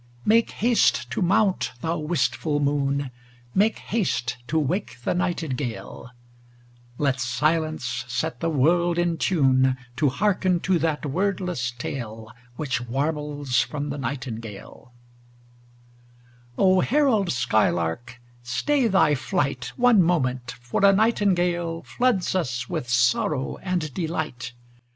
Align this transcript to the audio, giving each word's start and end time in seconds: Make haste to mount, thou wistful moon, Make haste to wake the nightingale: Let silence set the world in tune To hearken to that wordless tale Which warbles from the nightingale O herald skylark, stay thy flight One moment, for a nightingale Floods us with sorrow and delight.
Make 0.25 0.49
haste 0.49 1.11
to 1.11 1.21
mount, 1.21 1.73
thou 1.81 1.99
wistful 1.99 2.59
moon, 2.59 3.11
Make 3.53 3.77
haste 3.77 4.37
to 4.47 4.57
wake 4.57 4.99
the 5.03 5.13
nightingale: 5.13 6.09
Let 6.97 7.19
silence 7.19 8.03
set 8.07 8.39
the 8.39 8.49
world 8.49 8.97
in 8.97 9.17
tune 9.19 9.77
To 9.97 10.09
hearken 10.09 10.59
to 10.61 10.79
that 10.79 11.05
wordless 11.05 11.69
tale 11.69 12.31
Which 12.55 12.81
warbles 12.81 13.59
from 13.61 13.91
the 13.91 13.99
nightingale 13.99 14.91
O 16.57 16.79
herald 16.79 17.31
skylark, 17.31 18.19
stay 18.41 18.87
thy 18.87 19.13
flight 19.13 19.71
One 19.75 20.01
moment, 20.01 20.49
for 20.61 20.83
a 20.83 20.91
nightingale 20.93 21.83
Floods 21.83 22.33
us 22.33 22.67
with 22.67 22.89
sorrow 22.89 23.57
and 23.57 23.93
delight. 23.93 24.53